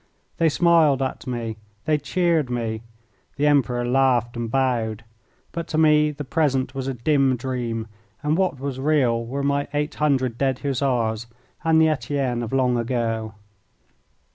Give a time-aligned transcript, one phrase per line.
[0.37, 1.57] They smiled at me.
[1.85, 2.81] They cheered me.
[3.35, 5.03] The Emperor laughed and bowed.
[5.51, 7.85] But to me the present was a dim dream,
[8.23, 11.27] and what was real were my eight hundred dead Hussars
[11.63, 13.35] and the Etienne of long ago.